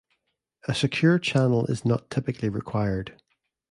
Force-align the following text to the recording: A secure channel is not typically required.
A 0.67 0.73
secure 0.73 1.19
channel 1.19 1.67
is 1.67 1.85
not 1.85 2.09
typically 2.09 2.49
required. 2.49 3.21